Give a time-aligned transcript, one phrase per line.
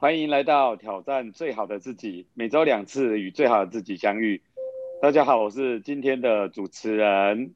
[0.00, 4.40] 欢迎来到挑战最好的自己，每周两次与最好的自己相遇。
[5.02, 7.54] 大家好，我是今天的主持人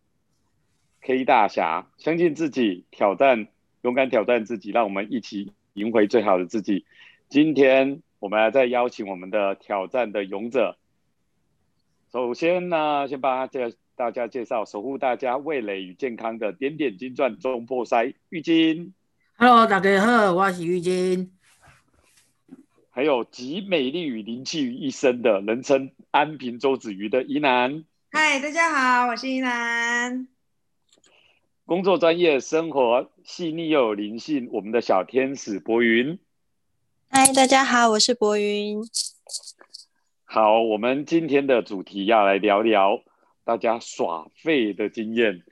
[1.01, 1.87] K 大侠。
[1.97, 3.49] 相信自己，挑战，
[3.81, 6.85] 勇敢挑战自己，让我们一起赢回最好的自己。
[7.31, 10.77] 今天我们再邀请我们的挑战的勇者。
[12.13, 18.93] 首先呢，先帮大家大家介绍守护大家味蕾与健康的点点金钻中破塞浴巾。
[19.39, 21.31] Hello，大家好，我是浴巾。
[22.97, 27.85] 还有集美丽与灵气于一身的人称安平周子瑜的宜南。
[28.13, 30.29] 嗨，大家好，我是宜南。
[31.67, 36.21] 工作专业，生活细腻又有灵性，我们的小天使博云。
[37.09, 38.79] 嗨，大家好，我是博云。
[40.23, 43.03] 好，我们今天的主题要来聊聊
[43.43, 45.43] 大家耍废的经验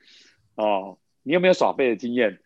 [0.55, 0.97] 哦。
[1.25, 2.39] 你有没有耍废的经验？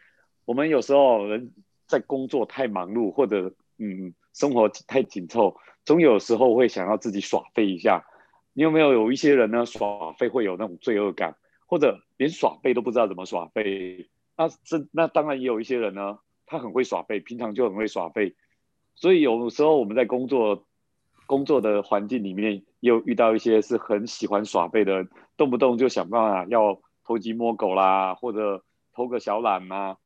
[0.46, 1.52] 我们有时候人
[1.86, 4.14] 在工作太忙碌，或者嗯。
[4.36, 8.04] 生活太紧凑，总有时候会想要自己耍废一下。
[8.52, 9.64] 你有没有有一些人呢？
[9.64, 14.10] 耍废会有那种罪恶感，或者连耍废都不知道怎么耍废。
[14.36, 18.36] 那这那当然也有一些人呢，他很会耍废，平常就很会耍废。
[18.94, 20.66] 所以有时候我们在工作
[21.26, 25.08] 工作的环境里面，又遇到一些是很喜欢耍废的人，
[25.38, 29.96] 动不动就想办法要偷鸡摸狗啦，或者偷个小懒啊。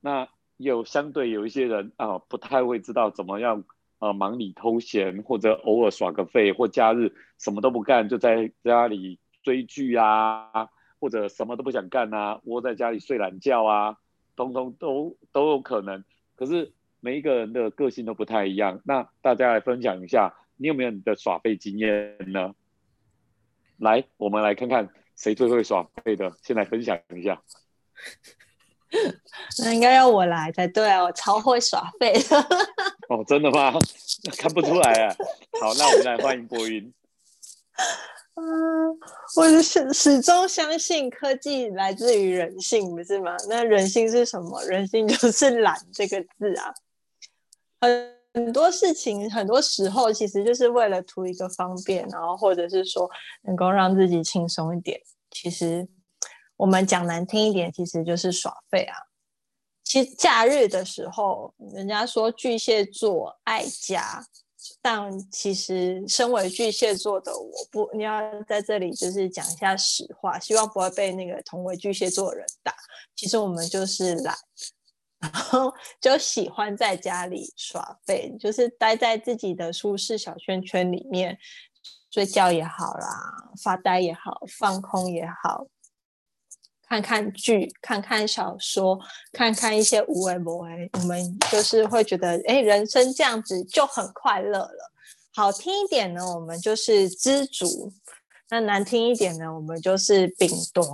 [0.00, 0.28] 那
[0.62, 3.64] 有相对有一些人啊，不太会知道怎么样
[3.98, 13.98] 啊忙里偷闲，或者偶尔耍个废，或假日什么都不干，就在家里追剧啊，或者什么都不想干啊，窝在家里睡懒觉啊，
[14.36, 16.04] 通通都都有可能。
[16.36, 22.54] 可是每一个人的个性都不太一样，那大家来分享一下，你有没有你的耍废经验呢？
[23.78, 27.42] 来，我们来看看谁最会耍废的，先来分享一下。
[29.58, 31.02] 那应该要我来才对啊！
[31.02, 32.40] 我超会耍废的。
[33.08, 33.72] 哦，真的吗？
[34.36, 35.16] 看不出来啊。
[35.60, 36.92] 好，那我们来欢迎波云。
[38.34, 38.98] 嗯，
[39.36, 43.36] 我始始终相信科技来自于人性，不是吗？
[43.48, 44.62] 那人性是什么？
[44.64, 46.72] 人性就是懒这个字啊。
[47.80, 53.10] 很很多事情，很多时候其实就是为了图一个方便，然后或者是说
[53.42, 55.00] 能够让自己轻松一点。
[55.30, 55.88] 其实。
[56.62, 58.96] 我们讲难听一点，其实就是耍废啊。
[59.82, 64.24] 其实假日的时候，人家说巨蟹座爱家，
[64.80, 72.72] 但其实身为巨蟹座的我，不，你要在这里就是讲一下实话，希望不会被那个同为巨蟹座的人打。
[73.16, 74.36] 其实我们就是懒，
[75.18, 81.36] 然后就喜欢在家里耍废，就是待在自己的舒适小圈圈里面，
[82.12, 85.66] 睡觉也好啦，发呆也好，放空也好。
[86.92, 89.00] 看看剧，看看小说，
[89.32, 94.92] 看看一些无为不为，我们就是会觉得，哎，人生这样子就很快乐了。
[95.34, 97.90] 好听一点呢，我们就是知足；
[98.50, 100.84] 那难听一点呢，我们就是饼多。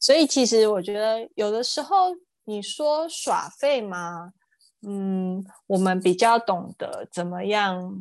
[0.00, 2.08] 所以其实我觉得，有的时候
[2.46, 4.32] 你说耍废嘛，
[4.84, 7.94] 嗯，我们比较懂得怎么样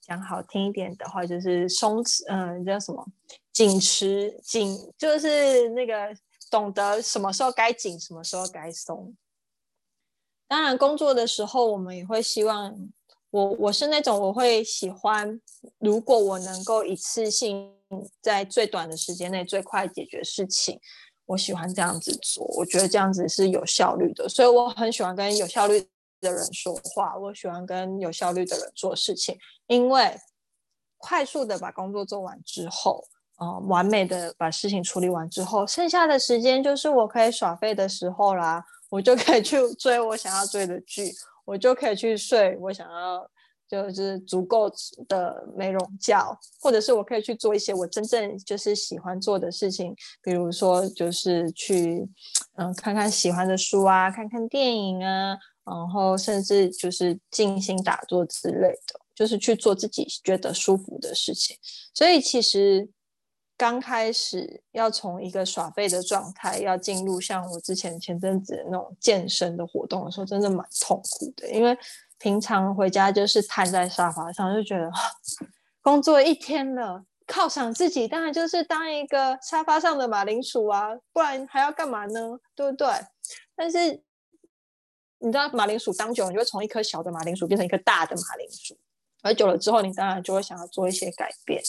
[0.00, 3.06] 讲好听一点的话，就是松弛，嗯，叫什么？
[3.52, 6.16] 紧持紧就是那个
[6.50, 9.14] 懂得什么时候该紧，什么时候该松。
[10.48, 12.76] 当然，工作的时候我们也会希望，
[13.30, 15.40] 我我是那种我会喜欢，
[15.78, 17.74] 如果我能够一次性
[18.20, 20.78] 在最短的时间内最快解决事情，
[21.26, 22.44] 我喜欢这样子做。
[22.56, 25.80] 我觉得这样子是有效率的，所以我很喜欢跟有效率
[26.20, 30.18] 的人说话，我喜欢跟有效率的人做事情，因为
[30.98, 33.06] 快速的把工作做完之后。
[33.42, 38.64] 哦，完美的把事情处理完之后，剩下的时间就是我可以耍废的时候啦。
[38.92, 41.10] 我就可以去追我想要追的剧，
[41.46, 43.26] 我就可以去睡我想要
[43.66, 44.70] 就是足够
[45.08, 52.06] 的美容觉，或者是我可以去做一些我真正就是喜欢做的事情，比如说就是去
[52.56, 61.56] 嗯看看喜欢的书啊，看看电影啊，然后甚至就是静心打坐之类的，就是去做自己觉得舒服的事情。
[61.94, 62.90] 所以其实。
[63.62, 71.48] 刚开始要从一个耍废的状态，要进入像我之前前阵子那种健身的活动的时候，真的蛮痛苦的。
[71.48, 71.78] 因为
[72.18, 74.90] 平常回家就是瘫在沙发上，就觉得
[75.80, 82.40] 工作一天了，犒赏自己当然就是当一个沙发上的马铃薯啊，不然还要干嘛呢？
[82.56, 82.88] 对不对？
[83.54, 84.02] 但是
[85.20, 88.76] 你知道马铃薯当久，你就会从一颗小的马铃薯变成一颗大的马铃薯，
[89.22, 91.62] 而久了之后，你当然就会想要做一些改变。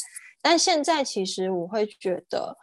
[0.43, 2.57] 但现在其实我会觉得，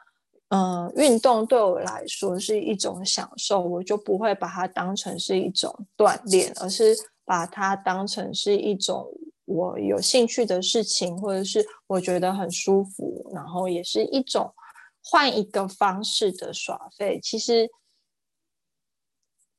[0.50, 6.94] 嗯，运动对我来说是一种享受，我就不会把它当成是一种锻炼，而是
[7.24, 9.10] 把它当成是一种
[9.46, 14.52] 我有兴趣的事情，或者是我觉得很舒服，然后也是一种
[15.02, 17.18] 换一个方式的耍费。
[17.22, 17.70] 其实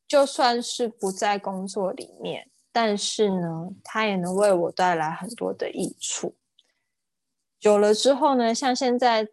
[0.08, 6.36] 就算是不在工作里面，但是呢，它也能为我带来很多的益处。
[7.62, 9.28] 久了之后呢，像现在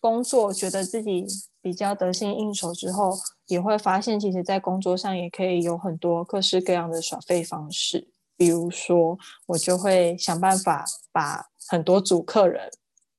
[0.00, 1.24] 工作，觉得自己
[1.62, 3.16] 比较得心应手之后，
[3.46, 8.08] 也会发现，其实，在工作上也可以有很多各式各样的耍废方式。
[8.36, 9.16] 比如说，
[9.46, 12.68] 我就会想办法把很多组客人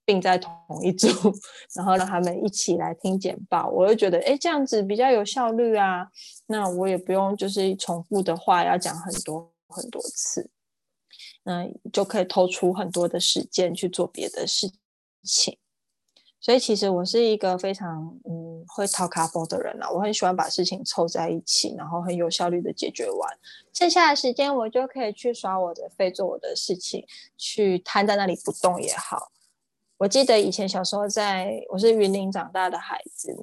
[0.06, 1.08] 并在同一组，
[1.76, 3.70] 然后让他们一起来听简报。
[3.70, 6.08] 我会觉得，哎，这样子比较有效率啊。
[6.48, 10.50] 那我也不用就是重复的话要讲很多很多次。
[11.50, 14.72] 嗯，就可以偷出很多的时间去做别的事
[15.24, 15.58] 情，
[16.40, 23.40] 所以其实我是一个非常嗯会掏卡包的人啊，我很喜欢把事情凑在一起，然后很有效率的解决完，
[23.74, 27.04] 剩下的时间我就可以去耍我的废，做我的事情，
[27.36, 29.32] 去瘫在那里不动也好。
[29.98, 33.36] 我记得以前小时候在我是云林长大的孩子，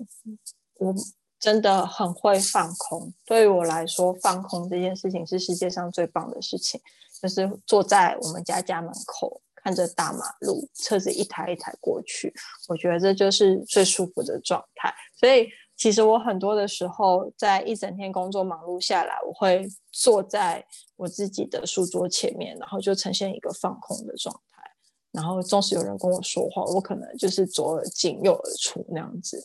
[0.75, 0.95] 我
[1.41, 6.81] 真的很会放空，对于我来说，放空这件事情是世界上最棒的事情。
[7.23, 12.33] 就是坐在我们家家门口，看着大马路，车子一台一台过去，
[12.69, 14.95] 我觉得这就是最舒服的状态。
[15.19, 20.65] 所以，其实我很多的时候，在一整天工作忙碌下来，我会坐在
[20.97, 24.63] 我自己的书桌前面，然后就呈现一个放空的状态。
[25.11, 29.43] 然后，纵使有人跟我说话，我可能就是左耳进右耳出那样子，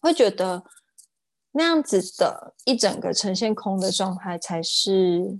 [0.00, 0.64] 会觉得
[1.52, 5.38] 那样子的一整个呈现空的状态才是。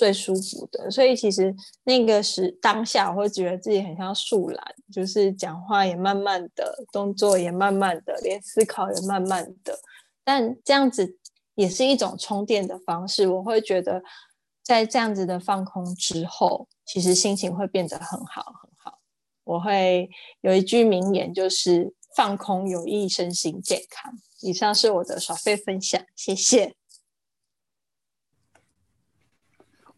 [0.00, 1.54] 最舒服的，所以其实
[1.84, 9.78] 那个是当下，我会觉得自己很像树懒，就是讲话也慢慢的，动作也慢慢的，连思考也慢慢的。
[10.24, 11.18] 但这样子
[11.54, 13.28] 也是一种充电的方式。
[13.28, 14.02] 我会觉得，
[14.64, 19.00] 在这样子的放空之后，其实心情会变得很好很好。
[19.44, 20.08] 我会
[20.40, 24.14] 有一句名言，就是放空有益身心健康。
[24.40, 26.79] 以上是我的耍费分享，谢谢。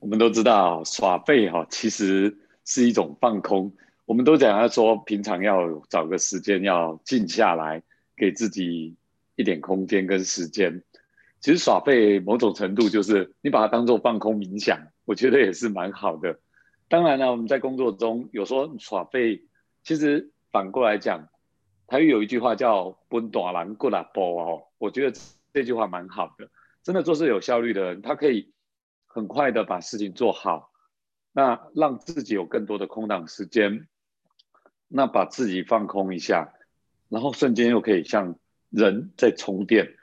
[0.02, 3.72] 我们都知道耍废哈，其实是一种放空。
[4.04, 7.80] 我们都讲要说，平常要找个时间要静下来，
[8.16, 8.96] 给自己
[9.36, 10.82] 一点空间跟时间。
[11.38, 16.40] 其实耍废某种程度就是你把它当做放空冥想，我觉得也是蛮好的。
[16.88, 19.44] 当然了，我们在工作中有时候耍废，
[19.84, 21.28] 其实反过来讲，
[21.86, 25.16] 台语有一句话叫“奔大郎过来波”哦，我觉得
[25.54, 26.48] 这句话蛮好的。
[26.82, 28.50] 真的做事有效率的人，他可以。
[29.14, 30.72] 很快的把事情做好，
[31.32, 33.86] 那让自己有更多的空档时间，
[34.88, 36.54] 那把自己放空一下，
[37.10, 38.36] 然后瞬间又可以像
[38.70, 39.94] 人在充电。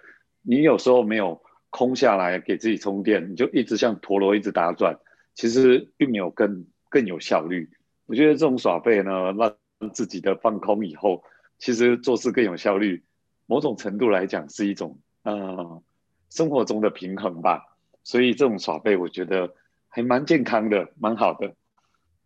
[0.44, 1.42] 你有时候没有
[1.72, 5.00] 空下来给自己充电，你就一直像陀螺一直打转，
[5.34, 7.72] 其实并没有更更有效率。
[8.06, 11.24] 我觉得这种耍废呢，让自己的放空以后，
[11.58, 13.04] 其实做事更有效率。
[13.48, 15.82] 某种程度来讲，是一种呃
[16.30, 17.69] 生活中的平衡吧。
[18.10, 19.54] 所以这种耍废，我觉得
[19.88, 21.54] 还蛮健康的，蛮好的。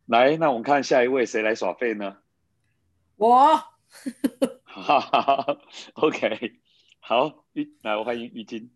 [0.06, 2.20] 来，那我们看下一位谁来耍废呢？
[3.18, 3.62] 我。
[4.64, 5.58] 哈哈
[5.96, 6.54] ，OK，
[7.02, 7.44] 好，
[7.82, 8.72] 来，我欢迎玉金。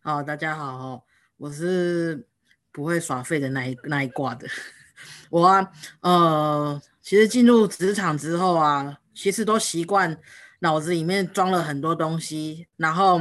[0.00, 1.04] 好，大家好，
[1.36, 2.26] 我是
[2.72, 4.48] 不会耍废的那一那一挂的。
[5.28, 10.18] 我啊，呃，其实进入职场之后啊，其实都习惯
[10.60, 13.20] 脑子里面装了很多东西，然后。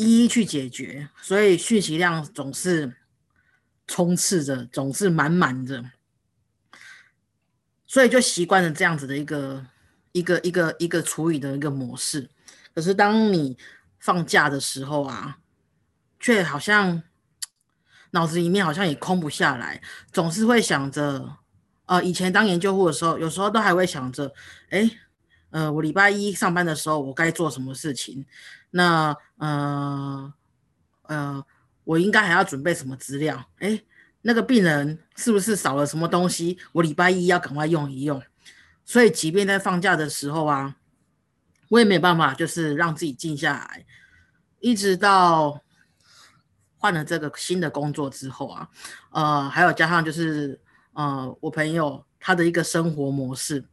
[0.00, 2.96] 一一去解决，所以讯息量总是
[3.86, 5.90] 充斥着，总是满满的，
[7.86, 9.66] 所以就习惯了这样子的一个
[10.12, 12.30] 一个一个一个处理的一个模式。
[12.74, 13.58] 可是当你
[13.98, 15.36] 放假的时候啊，
[16.18, 17.02] 却好像
[18.12, 21.36] 脑子里面好像也空不下来，总是会想着，
[21.84, 24.32] 呃，以前当研究户的时候，有时候都还会想着，
[24.70, 24.90] 哎。
[25.52, 28.24] 呃，我礼拜一上班的时候，我该做什么事情？
[28.70, 30.32] 那呃
[31.02, 31.44] 呃，
[31.84, 33.44] 我应该还要准备什么资料？
[33.58, 33.82] 哎，
[34.22, 36.58] 那个病人是不是少了什么东西？
[36.72, 38.22] 我礼拜一要赶快用一用。
[38.84, 40.76] 所以，即便在放假的时候啊，
[41.68, 43.86] 我也没有办法，就是让自己静下来。
[44.60, 45.62] 一直到
[46.76, 48.68] 换了这个新的工作之后啊，
[49.10, 50.60] 呃，还有加上就是
[50.92, 53.64] 呃，我朋友他的一个生活模式。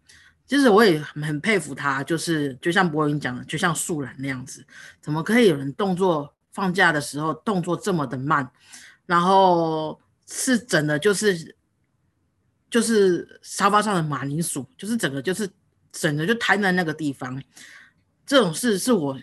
[0.48, 4.66] 其实我也很佩服他，就是就像博云讲的，就像树懒那样子，
[5.02, 8.50] 怎么可以有人动作放假的时候动作这么的慢，
[9.06, 11.56] 然后是整的，就是
[12.70, 15.50] 就是沙发上的马铃薯，就是整个就是
[15.92, 17.44] 整个就瘫在那个地方，
[18.26, 19.20] 这种事是我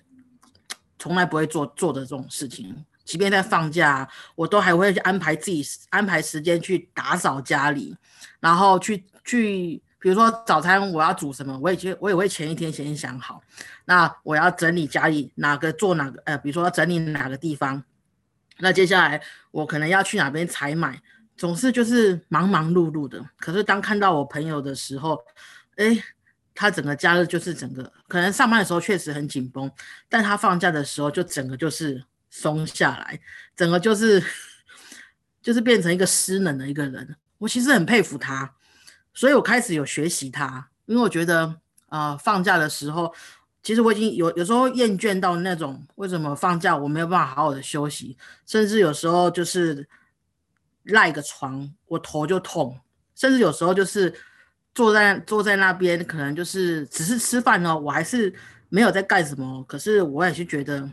[0.99, 7.97] 从来不会做做的这种事情，即便在放假，我都还会去安排自己安排时间去打扫家里，
[8.41, 13.43] 然后去去，比如说早餐我要煮什么，我也就我也会前一天先想好。
[13.87, 17.83] 那我要整理家里哪个做哪个，呃，比如说要整理哪个地方，
[18.59, 19.19] 那接下来
[19.51, 21.01] 我可能要去哪边采买，
[21.39, 23.25] 总是就是忙忙碌碌的。
[23.39, 25.19] 可是当看到我朋友的时候，
[25.77, 26.05] 哎。
[26.57, 29.69] 他整个假日就是整个，可能上班的时候确实很紧绷，
[30.09, 33.19] 但他放假的时候就整个就是松下来，
[33.57, 34.23] 整个就是
[35.43, 37.17] 就是变成一个失能的一个人。
[37.39, 38.55] 我其实很佩服他，
[39.15, 41.55] 所以我开始有学习它，因为我觉得
[41.87, 43.15] 啊，放假的时候，
[43.63, 49.89] 其实我已经有有时候厌倦到那种为什么放假我没有办法好好的休息，甚至有时候就是
[50.83, 52.79] 赖个床我头就痛，
[53.15, 54.15] 甚至有时候就是。
[54.77, 58.35] 坐在坐在那边，可能就是只是吃饭哦，我还是
[58.69, 59.63] 没有在干什么。
[59.69, 60.91] 可是我也是觉得，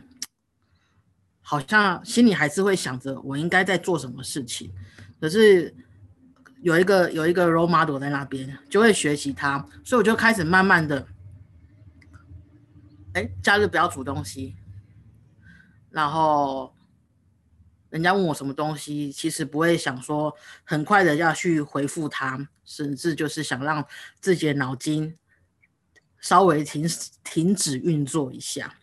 [1.40, 4.72] 好像心里还是会想着我应该在做什么事情。
[5.20, 5.74] 可是
[6.62, 11.06] 有一个有一个 role model 在那边，就会学习他，所以我就开始慢慢的，
[13.12, 14.56] 哎，假日不要煮东西，
[15.90, 16.74] 然后。
[17.90, 23.86] 人家问我什么东西，其实不会想说很快的要去回复他，甚至就是想让
[24.18, 25.14] 自己的脑筋
[26.18, 26.88] 稍微停
[27.22, 28.74] 停止运作一下。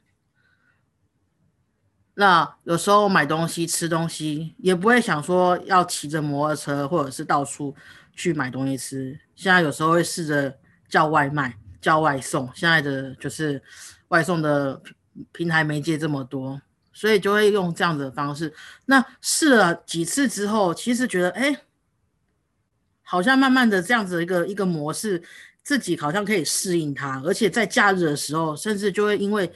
[2.20, 7.74] 那有时候买东西、吃东西，也不会想说要骑着摩托车或者是到处
[8.14, 9.18] 去买东西吃。
[9.38, 10.54] 现在有时候会试着
[10.90, 12.50] 叫外卖、叫外送。
[12.54, 13.64] 现在的就是
[14.10, 14.82] 外送的
[15.32, 16.62] 平台媒介这么多。
[16.92, 18.54] 所以就会用这样子的方式。
[18.88, 21.62] 那试了几次之后，其实觉得，哎，
[23.02, 25.24] 好像慢慢的这样子的一个一个模式，
[25.64, 27.22] 自己好像可以适应它。
[27.24, 29.50] 而且在假日的时候，甚至就会因为，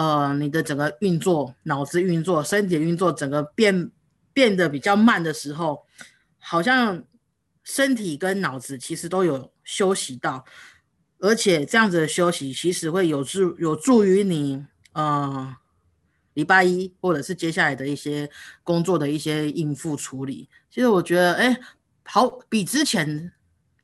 [0.00, 3.90] 呃，你的整个运作、脑子运作、身体运作，整个变
[4.32, 5.84] 变得比较慢的时候，
[6.38, 7.04] 好像
[7.62, 10.46] 身体跟脑子其实都有休息到。
[11.18, 14.64] 而且这样子的休息，其实会有助有助于你，
[14.94, 15.56] 呃。
[16.34, 18.30] 礼拜一，或者是接下来的一些
[18.62, 21.60] 工作的一些应付处理，其实我觉得，哎，
[22.04, 23.32] 好比之前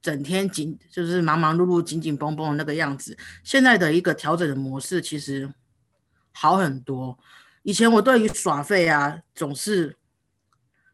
[0.00, 5.52] 整天紧就是忙忙碌碌、紧紧绷绷的那个样子，现在的一个调整的模式其实
[6.36, 7.18] 好很多。
[7.62, 9.96] 以前我对于耍废啊，总是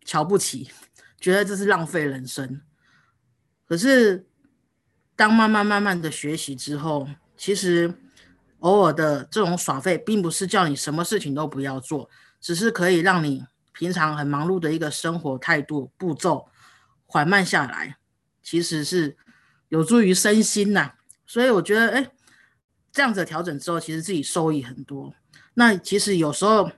[0.04, 0.70] 瞧不起，
[1.20, 2.60] 觉得这是浪费人生。
[3.66, 4.26] 可是
[5.16, 7.94] 当慢慢慢慢的学习之后，其实。
[8.62, 12.08] 偶尔的这种耍废，并不是叫你什么事情都不要做，
[12.40, 16.48] 只是可以让你平常很忙碌的一个生活态度步骤
[17.04, 17.96] 缓慢下来，
[18.40, 19.16] 其实是
[19.68, 20.92] 有助于身心呐。
[21.26, 22.12] 所以我觉得，哎，
[22.92, 25.12] 这样子调整之后，其实自己收益很多。
[25.54, 26.70] 那其实有时候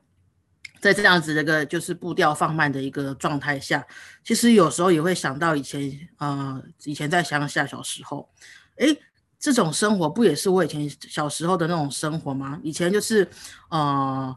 [0.80, 3.86] 在这样子的一个就是步调放慢的一个状态下，
[4.22, 8.28] 其实有时候也会想到以前，呃，以前在乡下小时候，
[8.76, 8.96] 哎。
[9.36, 12.58] 这种生活不也是我以前小时候的那种生活吗？
[12.62, 13.28] 以前就是，
[13.68, 14.34] 呃，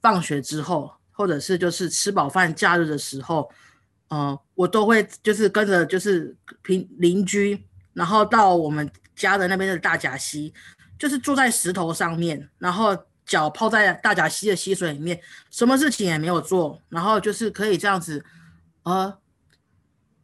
[0.00, 3.50] 放学之后，或者是就是吃饱饭假日的时候，
[4.06, 6.36] 呃，我都会就是跟着就是
[6.66, 7.60] 邻邻居，
[7.92, 10.54] 然后到我们家的那边的大甲溪，
[10.96, 12.96] 就是坐在石头上面，然后
[13.30, 15.20] 脚泡在大甲溪的溪水里面，
[15.52, 18.24] 什么事情也没有做，然后就是可以这样子，
[18.82, 19.16] 呃，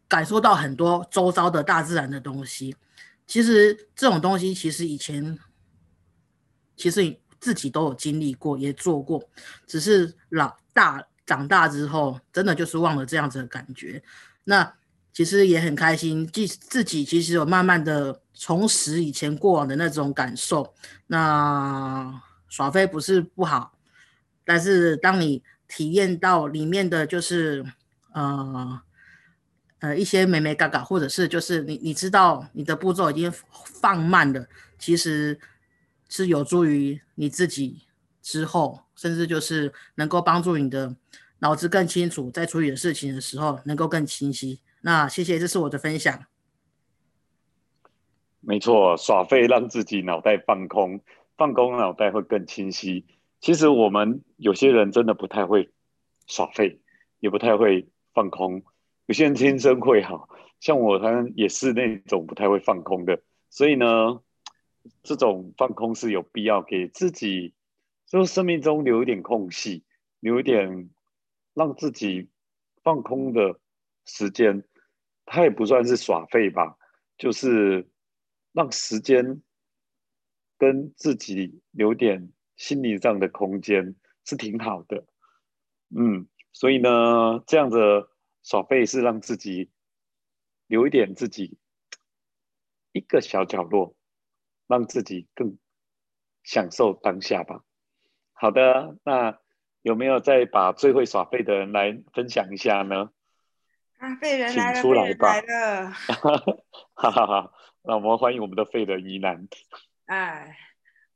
[0.09, 2.75] 感受到很多周遭的大自然的东西。
[3.25, 5.39] 其实这种东西，其实以前
[6.77, 9.23] 其实自己都有经历过，也做过，
[9.69, 14.03] 只是老大长大之后，真的就是忘了这样子的感觉。
[14.43, 14.75] 那
[15.13, 20.75] 其实也很开心，自自己其实有慢慢的重拾以前过往的那种感受。
[21.07, 23.77] 那耍飞不是不好，
[24.45, 27.65] 但是当你体验到里面的就是，
[28.13, 28.83] 呃。
[29.81, 34.49] 呃，一些美美嘎嘎，或者是就是你你知道你的步骤已经放慢了，
[34.79, 35.39] 其实
[36.09, 37.83] 是有助于你自己
[38.23, 40.97] 之后，甚至就是能够帮助你的
[41.41, 44.61] 脑子更清楚，在处理的事情的时候能够更清晰。
[44.81, 46.25] 那谢谢，这是我的分享。
[48.41, 50.99] 没错，耍废让自己脑袋放空，
[51.37, 53.07] 放空脑袋会更清晰。
[53.41, 55.71] 其实我们有些人真的不太会
[56.27, 56.81] 耍废，
[57.21, 58.63] 也不太会放空。
[59.07, 60.29] 有些人天生会好，
[60.59, 64.21] 像我，他也是那种不太会放空的，所以呢，
[65.03, 67.55] 这种放空是有必要给自己，
[68.07, 69.85] 就生命中留一点空隙，
[70.21, 70.91] 留一点
[71.55, 72.29] 让自己
[72.83, 73.61] 放空的
[74.05, 74.65] 时间。
[75.25, 76.77] 它也不算是耍废吧，
[77.19, 77.89] 就是
[78.53, 79.43] 让时间
[80.59, 83.95] 跟自己留点心理上的空间，
[84.25, 85.05] 是挺好的。
[85.95, 88.09] 嗯，所以呢，这样的
[88.43, 89.71] 耍废是让自己
[90.67, 91.59] 留一点自己
[92.93, 93.95] 一个小角落，
[94.67, 95.59] 让自己更
[96.43, 97.63] 享受当下吧。
[98.33, 99.39] 好的，那
[99.83, 103.11] 有没有再把最会耍废的人来分享一下呢？
[103.99, 105.91] 啊，废人请来了，出来吧来了。
[106.95, 109.49] 哈哈哈，那我们欢迎我们的废人疑难。
[110.07, 110.57] 哎，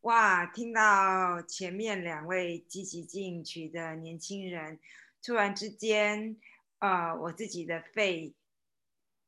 [0.01, 0.47] 哇！
[0.47, 4.81] 听到前面两位积极进取的年轻人，
[5.23, 6.37] 突然之间，
[6.81, 8.35] 呃，我自己的肺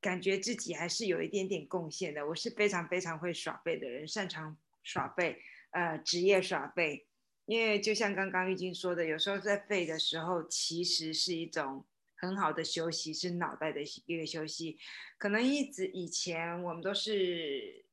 [0.01, 2.27] 感觉自己还是有一点点贡献的。
[2.27, 5.41] 我是非常非常会耍背的人，擅长耍背，
[5.71, 7.07] 呃，职业耍背。
[7.45, 14.77] 因为就像刚刚玉晶说的，有时候在废的时候，其实是一种很好的休息，是脑袋的一个休息。
[15.19, 17.85] 可能一直以前我们都是。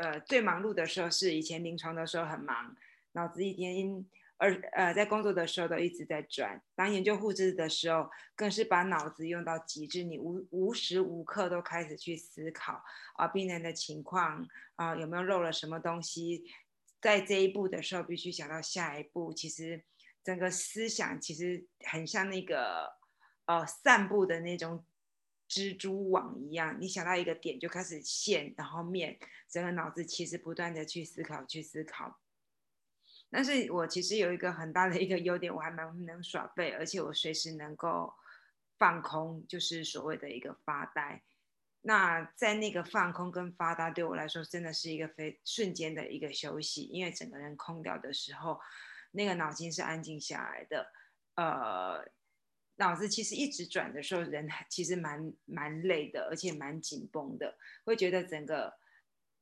[0.00, 2.74] 呃，最忙碌的时候是以前临床的时候很忙，
[3.12, 4.02] 脑子一天
[4.38, 6.62] 而呃在工作的时候都一直在转。
[6.74, 12.82] 当研究护士的时候，更是把脑子用到极致，你无无时无刻都开始去思考
[13.16, 16.44] 啊病人的情况啊有没有漏了什么东西，
[16.98, 19.34] 在这一步的时候必须想到下一步。
[19.34, 19.84] 其实
[20.24, 22.96] 整个思想其实很像那个
[23.44, 24.82] 呃散步的那种。
[25.50, 32.20] 蜘蛛网一样，你想到一个点就开始线，然后面，整个脑子其实不断的去思考，去思考。
[33.28, 38.14] 但是我其实有一个很大的一个优点，我还蛮能耍废，而且我随时能够
[38.78, 41.20] 放空，就是所谓的一个发呆。
[41.82, 48.60] 那在那个放空跟发呆对我来说，真的是一个非瞬间的一个休息，因为整个人空掉的时候，
[49.10, 50.92] 那个脑筋是安静下来的，
[51.34, 52.08] 呃。
[52.80, 58.72] 脑子其实一直转的时候，人其实蛮蛮累的，而且蛮紧绷的，会觉得整个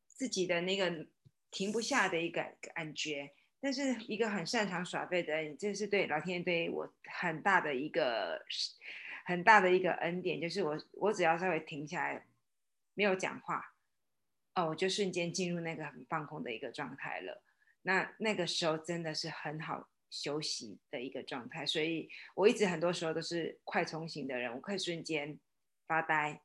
[0.09, 1.07] 自己的那个
[1.52, 3.30] 停不下的一个感觉。
[3.61, 8.45] 但是一个很擅长耍废的人，这是对老天爷对我很大的一个
[9.25, 12.26] 很大的一个恩典，就是我我只要稍微停下来，
[12.95, 13.75] 没有讲话，
[14.57, 17.43] 哦，我就瞬间进入那个很放空的一个状态了。
[17.82, 19.89] 那那个时候真的是很好。
[20.10, 25.38] 休息的一个状态，所以我一直很多时候都是快充型的人，我可以瞬间
[25.86, 26.42] 发呆，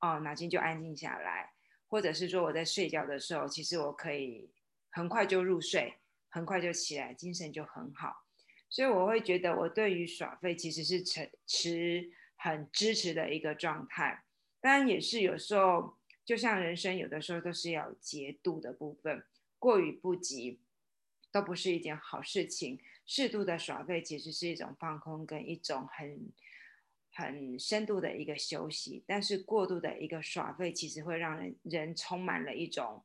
[0.00, 1.52] 哦，脑筋就安静下来，
[1.88, 4.50] 或者是说我在睡觉的时候，其实我可以
[4.90, 5.94] 很快就入睡，
[6.28, 8.24] 很快就起来，精神就很好，
[8.68, 14.24] 所以我会觉得我对于耍废其实是持持很支持的一个状态，
[14.60, 19.24] 当然也是有时候，就像人生有的时候都是要节度的部分，
[19.58, 20.60] 过于不及
[21.30, 22.80] 都不是一件好事情。
[23.06, 26.32] 适度的耍废其实是一种放空跟一种很
[27.12, 33.04] 很深度的一个休息，但是过度的一个耍废其实会让人人充满了一种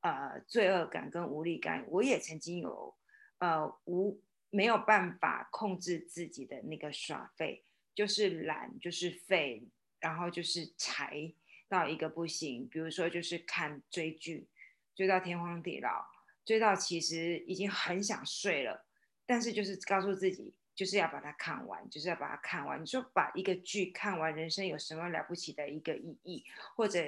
[0.00, 1.84] 呃罪恶感跟无力感。
[1.88, 2.94] 我也曾经有
[3.38, 11.34] 呃无没有办法控制自己的那个耍废，就是懒，就是废，然后就是柴
[11.68, 12.68] 到一个不行。
[12.68, 14.48] 比如说就是看追剧，
[14.94, 16.06] 追到天荒地老，
[16.44, 18.86] 追到其实已经很想睡了。
[19.30, 22.82] 但是就是告诉自己，就是要把它看完，就是要把它看完。
[22.82, 27.00] 你说把一个剧看完，人生有什么了不起的一个意义，或者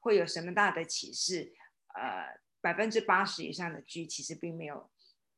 [0.00, 1.54] 会有什么大的启示？
[1.94, 4.90] 呃，百分之八十以上的剧其实并没有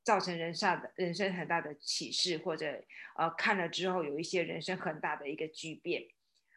[0.02, 2.82] 造成人上的人生很大的启示，或者
[3.14, 6.02] 呃看了之后有一些人生很大的一个巨变。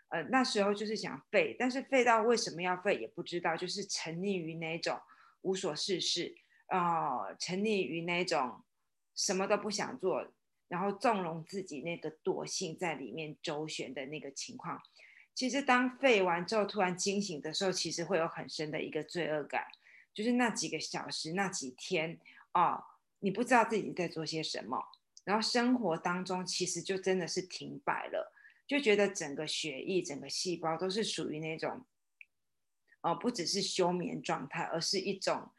[0.10, 5.00] 呃，那时候就是想废，但是废到为什么要废也不知道，就是沉溺于那种
[5.42, 6.36] 无所事事
[6.70, 8.65] 啊，沉溺于那种。
[9.16, 10.28] 什么都不想做，
[10.68, 14.82] 然后纵容自己那个惰性在里面周旋的那个情况，
[15.34, 19.66] 其实当废完之后突然惊醒的时候，其实会有很深的一个罪恶感，
[20.14, 22.20] 就是那几个小时、那几天
[22.54, 22.84] 哦，
[23.20, 24.84] 你不知道自己在做些什么，
[25.24, 28.34] 然后生活当中其实就真的是停摆了，
[28.68, 31.86] 就觉得整个血液、整个细胞都是属于那种，
[33.02, 35.52] 哦，不只是休眠状态，而是一种。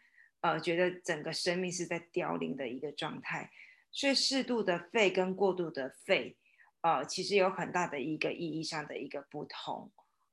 [0.47, 3.51] 呃，觉得整个生命是在凋零的一个状态，
[3.91, 6.37] 所以适度的废跟过度的废，
[6.83, 9.91] 呃，其实有很大的一个意义上的一个不同。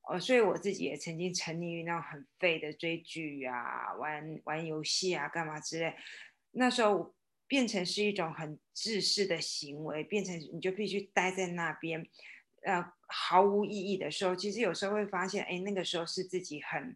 [0.08, 5.96] 呃，所以我自己也曾经沉溺于那种很废的追剧啊、玩玩游戏啊、干嘛之类，
[6.52, 7.16] 那时候
[7.48, 12.06] 变成是一种很自私的行为，变成你就必须待在那边，
[12.62, 16.96] 呃，毫无意义的时候，其实有时候会发现，哎，那个时候是自己很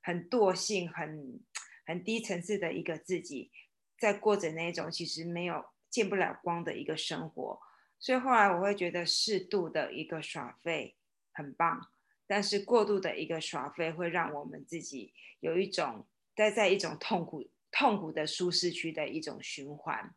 [0.00, 1.38] 很惰性很。
[1.86, 3.50] 很低层次的一个自己，
[3.98, 7.60] 在过着那种其实没有见不了光的一个生活，
[7.98, 10.96] 所以后来我会觉得适度的一个耍废
[11.32, 11.88] 很棒，
[12.26, 20.14] 但是过度的一个耍废会让我们自己有一种待在一种痛苦痛苦的舒适区的一种循环。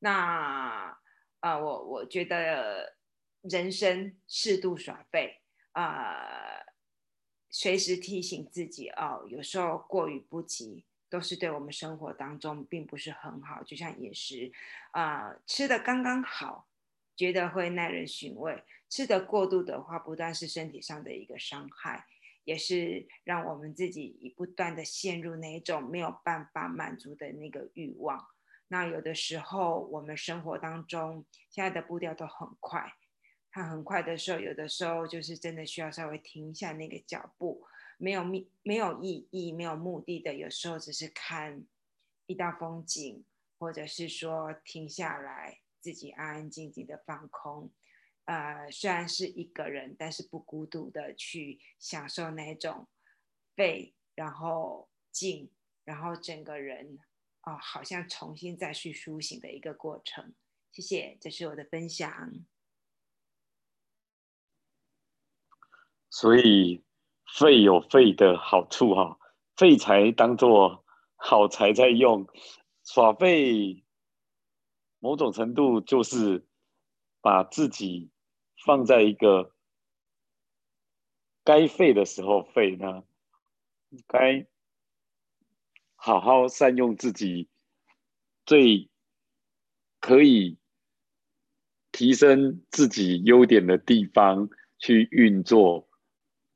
[0.00, 0.98] 那
[1.40, 2.96] 啊，我我觉得
[3.42, 5.40] 人生适度耍废，
[5.72, 6.66] 呃，
[7.50, 13.62] 随时提醒自己哦，有时候过于不及，都是对我们生活当中并不是很好。
[13.62, 14.50] 就像饮食，
[14.92, 16.66] 啊，吃的刚刚好，
[17.14, 22.06] 觉得会耐人寻味；吃的过度的话，不但是身体上的一个伤害。
[22.44, 28.26] 也是让我们自己不断的陷入那一种没有办法满足的那个欲望。
[28.66, 32.94] 那有的时候我们生活当中现在的步调都很快，
[33.48, 37.62] 它很快的时候，有的时候就是真的需要稍微停一下那个脚步，
[38.02, 41.64] 没有目没有意义、没有目的的，有时候只是看
[42.26, 43.24] 一道风景，
[43.60, 47.70] 或者是说停下来，自己安安静静的放空。
[48.24, 52.88] 呃，虽然是一个人，但是不孤独的去享受那种
[53.54, 55.52] 废，然后静，
[55.84, 56.98] 然后整个人
[57.42, 60.34] 哦，好像重新再去苏醒的一个过程。
[60.72, 62.44] 谢谢，这是我的分享。
[66.10, 66.84] 所以
[67.36, 69.18] 废有废的好处哈，
[69.56, 70.84] 废材当做
[71.16, 72.26] 好材在用，
[72.84, 73.82] 耍废
[74.98, 76.46] 某种程度就是
[77.20, 78.10] 把自己。
[78.64, 79.56] 放在一个
[81.42, 83.02] 该废的时候废呢，
[84.06, 84.46] 该
[85.96, 87.48] 好好善用自己
[88.46, 88.88] 最
[89.98, 90.58] 可以
[91.90, 95.88] 提升自己优点的地方去运作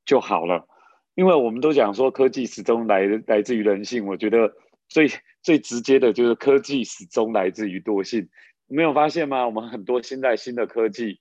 [0.07, 0.67] 就好了。
[1.15, 4.55] 因为我们都讲说科技始终来来自于人性，我觉得
[4.89, 5.11] 最
[5.43, 8.29] 最直接的就是科技始终来自于惰性。
[8.67, 9.45] 你没有发现吗？
[9.47, 11.21] 我们很多现在新的科技。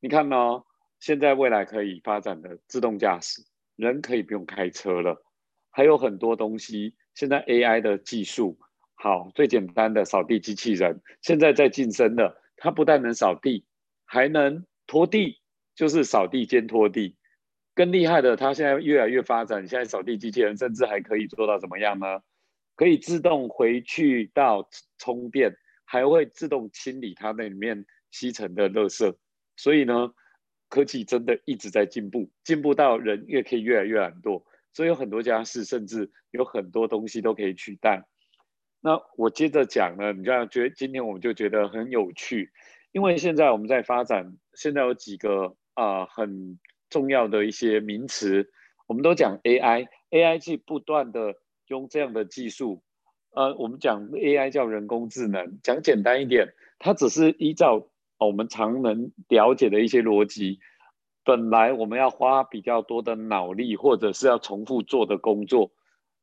[0.00, 0.64] 你看哦？
[1.00, 3.42] 现在未来可以发展的自动驾驶，
[3.76, 5.22] 人可以不用开车了，
[5.70, 6.94] 还有很多东西。
[7.14, 8.58] 现在 AI 的技术
[8.94, 13.64] 好，最简单的扫地机器人，现在在晋升的，它不但能扫地，
[14.06, 15.40] 还能拖地，
[15.74, 17.16] 就是扫地兼拖地。
[17.74, 22.20] 更厉害的，它现在越来越发展，现在扫地机器人甚至还可以做到怎么样呢？
[22.76, 29.14] 可以自动回去到充电，还会自动清理它那里面吸尘的垃圾。
[29.56, 30.12] 所以呢，
[30.68, 38.04] 科技真的一直在进步，进步到人越可以越来越懒惰，所以有很多家事，甚至有很多东西都可以取代。
[38.80, 42.50] 那我接着讲呢，你就要觉得今天我们就觉得很有趣，
[42.92, 46.58] 因为现在我们在发展，现在有几个啊很
[46.94, 48.52] 重要的一些名词，
[48.86, 51.34] 我们都讲 AI，AI 是不断的
[51.66, 52.84] 用这样的技术，
[53.32, 57.88] 呃，我们讲 AI 叫人工智能，讲简单一点，它只是依照。
[58.16, 60.60] 我们常能了解的一些逻辑，
[61.24, 65.72] 本来我们要花比较多的脑力，或者是要重复做的工作，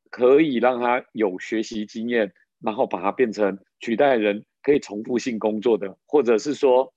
[0.10, 2.32] 可以让他有学习经验，
[2.62, 6.94] 然后把它变成取代人可以重复性工作的，或者是说，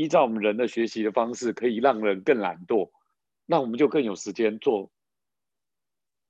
[0.00, 2.90] 依照我们人的学习的方式，可以让人更懒惰，
[3.44, 4.90] 那我们就更有时间做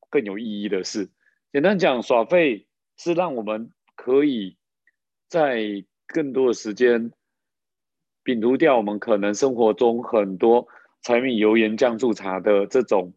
[0.09, 1.09] 更有意义的事。
[1.53, 4.57] 简单讲，耍废是让我们可以
[5.29, 7.13] 在更多的时间。
[8.25, 10.67] 摒除掉我们可能生活中很多
[11.03, 13.15] 柴米油盐酱醋茶的这种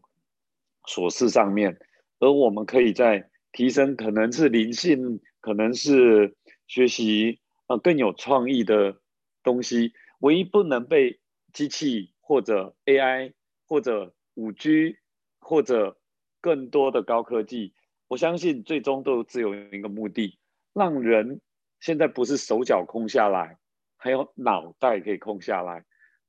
[0.88, 1.78] 琐事上面，
[2.20, 6.36] 而我们可以在提升可能是灵性，可能是
[6.68, 9.00] 学习呃更有创意的
[9.42, 9.92] 东西。
[10.20, 11.20] 唯一不能被
[11.52, 13.32] 机器或者 AI
[13.66, 14.96] 或者五 G
[15.38, 15.98] 或者
[16.40, 17.74] 更多的高科技，
[18.08, 20.38] 我相信最终都只有一个目的，
[20.72, 21.40] 让人
[21.80, 23.58] 现在不是手脚空下来。
[23.96, 25.86] 还有脑袋可以空下来，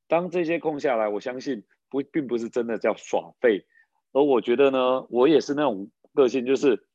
[0.08, 3.66] 当这些空下来，我相信不并不是真的叫耍废，
[4.14, 6.88] 而我觉得呢，我也是那种个性，就是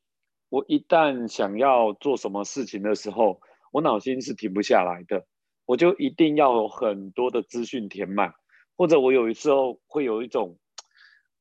[0.49, 3.39] 我一旦想要做什么事情的时候，
[3.71, 5.27] 我脑筋是停不下来的，
[5.71, 8.33] 我就一定要有很多的资讯填满，
[8.75, 10.59] 或者我有时候会有一种，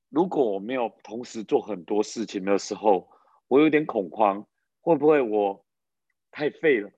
[0.09, 3.09] 如果我没有同时做很多事情的时候，
[3.49, 4.47] 我有点恐慌，
[4.83, 5.65] 会不会我
[6.31, 6.93] 太废了，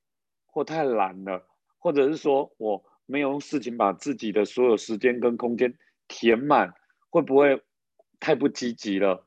[0.45, 1.49] 或太懒了？
[1.79, 5.75] 或者是说我没有用事情把自己的所有时间跟空间
[6.09, 6.75] 填满，
[7.09, 7.63] 会不会
[8.21, 9.27] 太不积极了？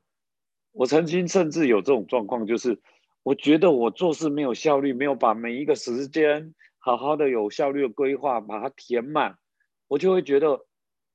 [0.70, 2.80] 我曾经甚至有这种状况，就是
[3.24, 6.54] 我觉得我做事没有效率，没有把每一个时间
[6.86, 9.40] 好好的有效率的规划把它填满，
[9.88, 10.68] 我就会觉得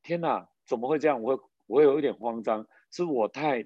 [0.03, 1.21] 天哪，怎么会这样？
[1.21, 3.65] 我会我有一点慌张，是我太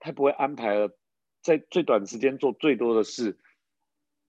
[0.00, 0.98] 太不会安排了，
[1.40, 3.38] 在最短时间做最多的事，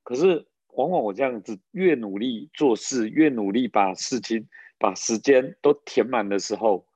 [0.03, 0.47] 可是。
[0.73, 4.47] 往往我这样子越努力做事，越努力把事情、
[4.79, 6.87] 把时间都填满的时候，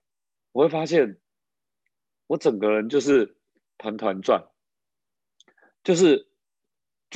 [0.54, 1.20] 我会发现
[2.28, 3.36] 我整个人就是
[3.78, 4.48] 团团转，
[5.84, 6.30] 就是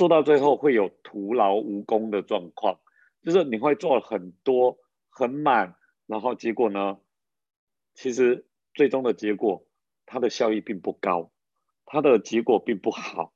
[0.00, 2.80] 做到最后会有徒劳无功的状况，
[3.22, 4.78] 就是你会做很多
[5.10, 6.98] 很满，然后结果呢，
[7.92, 9.66] 其实最终的结果，
[10.06, 11.30] 它的效益并不高，
[11.84, 13.34] 它的结果并不好，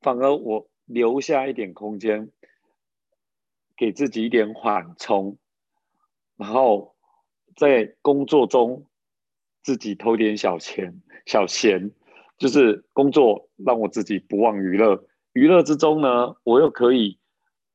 [0.00, 2.30] 反而我留下一点空间，
[3.76, 5.38] 给自己一点缓冲，
[6.36, 6.94] 然后
[7.56, 8.86] 在工作中
[9.64, 11.90] 自己偷点小钱小闲，
[12.38, 17.20] 就是工作让我自己不忘娱乐，娱乐之中呢，我又可以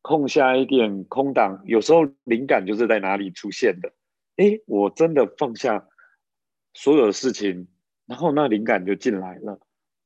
[0.02, 3.94] 空下一点空档，有时候灵感就是在哪里出现的。
[4.36, 5.88] 哎，我真的放下
[6.74, 7.68] 所有的事情，
[8.06, 9.60] 然后那灵感就进来了。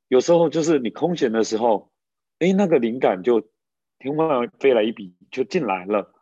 [0.07, 1.91] 有时候就是你空闲的时候，
[2.37, 3.49] 哎，那个灵感就
[3.97, 6.13] 天外飞来一笔就进来了。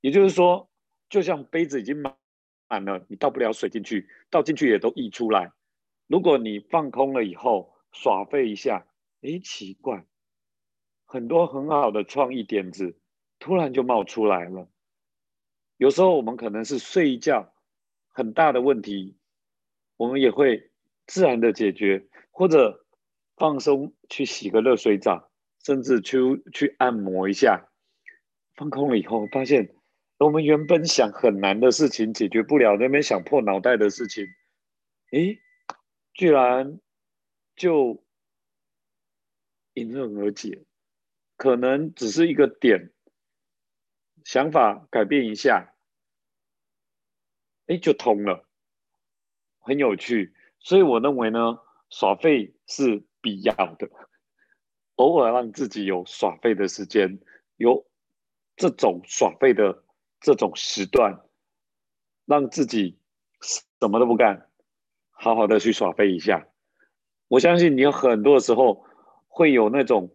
[0.00, 0.70] 也就是说，
[1.08, 2.14] 就像杯子已经满
[2.68, 5.50] 满了，你倒不了水进去，倒进去也都溢出来。
[6.06, 8.86] 如果你放空了以后耍废一下，
[9.22, 10.04] 哎，奇怪，
[11.10, 12.98] 很多很好的创意点子
[13.38, 14.68] 突然就冒出来了。
[15.78, 17.54] 有时候我们可能是睡一觉，
[18.10, 19.16] 很大的问题，
[19.96, 20.70] 我们也会
[21.06, 22.84] 自然的解决，或者
[23.36, 25.30] 放松去洗个热水澡，
[25.64, 26.18] 甚至去
[26.52, 27.70] 去按摩一下，
[28.54, 29.74] 放空了以后，发现
[30.18, 34.26] 我们原本想很难的事情解决不了，那边想破脑袋的事情，
[35.12, 35.38] 诶，
[36.12, 36.78] 居然
[37.56, 38.04] 就
[39.72, 40.66] 迎刃而解，
[41.38, 42.92] 可能只是一个点。
[44.24, 45.72] 想法改变一下，
[47.66, 48.46] 哎，就通了，
[49.60, 50.34] 很有趣。
[50.58, 53.88] 所以我认为呢，耍废是必要的。
[54.96, 57.20] 偶尔让自己有耍废的时间，
[57.56, 57.86] 有
[58.56, 59.84] 这种耍废的
[60.20, 61.24] 这种时段，
[62.26, 62.98] 让自己
[63.40, 64.50] 什么都不干，
[65.10, 66.48] 好好的去耍废一下。
[67.28, 68.84] 我相信你有很多时候
[69.28, 70.14] 会有那种，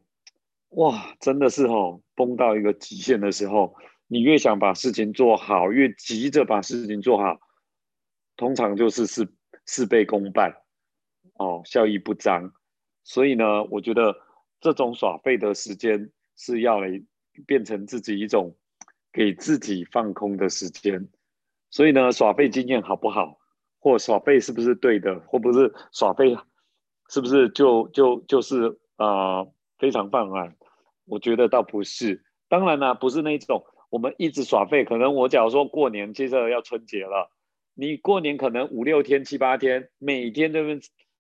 [0.76, 3.76] 哇，真的是哦，崩到一个极限的时候。
[4.08, 7.40] 你越想把事情做好，越急着把事情做好，
[8.36, 9.28] 通常就是事
[9.66, 10.56] 事倍功半，
[11.36, 12.54] 哦，效益不彰。
[13.04, 14.16] 所以呢，我觉得
[14.60, 17.02] 这种耍废的时间是要来
[17.48, 18.56] 变成自己一种
[19.12, 21.10] 给自己放空的时间。
[21.72, 23.40] 所以呢，耍废经验好不好，
[23.80, 26.38] 或耍废是不是对的，或不是耍废
[27.10, 29.44] 是不是就就就是啊
[29.80, 30.56] 非常泛滥？
[31.06, 32.24] 我觉得倒不是。
[32.50, 33.66] 当然啦，不是那种。
[33.90, 37.30] 我们一直耍废，可能我假如说过年，接着要春节了，
[37.76, 40.60] 你过年可能五六天、七八天，每天都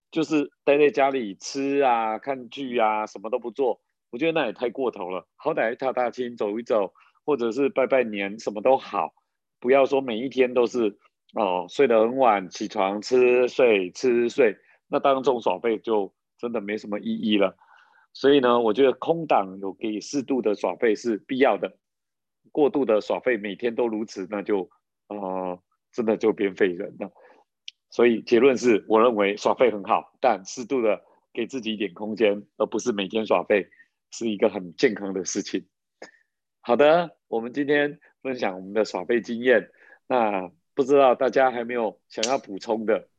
[0.09, 5.27] 就是待在家里吃啊、看剧啊，什么都不做，我觉得那也太过头了。
[5.35, 6.93] 好歹踏踏青走一走，
[7.25, 9.13] 或者是拜拜年，什么都好，
[9.59, 10.97] 不要说每一天都是
[11.35, 17.55] 哦睡得很晚，起床吃睡吃睡，那当众耍废就真的没什么意义了。
[18.13, 21.77] 所以呢，我觉得空档有给适度的耍费是必要的。
[22.51, 24.69] 过度的耍费，每天都如此，那就，
[25.07, 25.59] 呃，
[25.91, 27.11] 真的就变废人了。
[27.89, 33.67] 所以结论是我认为耍废很好，但适度的给自己一点空间，而不是每天耍废，
[34.11, 35.67] 是一个很健康的事情。
[36.61, 39.71] 好的，我们今天分享我们的耍废经验，
[40.07, 43.09] 那不知道大家还没有想要补充的，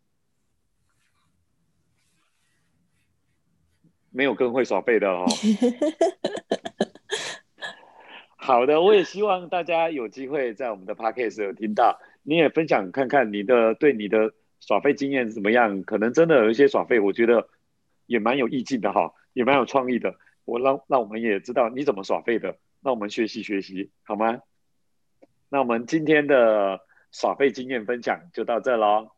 [4.15, 5.27] 没有更会耍背的哦。
[8.37, 15.83] 好的，我也希望大家有机会在我们的 podcast 有听到，你也分享看看你的对你的耍费经验怎么样？
[15.83, 17.49] 可能真的有一些耍费，我觉得
[18.07, 20.15] 也蛮有意境的哈，也蛮有创意的。
[20.45, 24.41] 我让让我们也知道你怎么耍费的，那我们学习学习好吗？
[25.49, 26.81] 那我们今天的
[27.13, 29.11] 耍费经验分享就到这喽。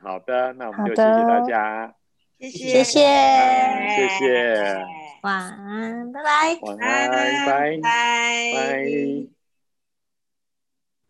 [0.00, 1.96] 好的，那我们就谢谢大家，
[2.38, 4.84] 谢谢谢谢谢谢。
[5.22, 6.58] 晚安，拜拜。
[6.60, 7.80] 晚安，拜拜。
[8.52, 9.37] 拜。